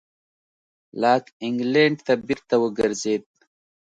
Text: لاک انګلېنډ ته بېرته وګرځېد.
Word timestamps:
لاک 1.01 1.25
انګلېنډ 1.45 1.97
ته 2.05 2.13
بېرته 2.27 2.55
وګرځېد. 2.63 3.23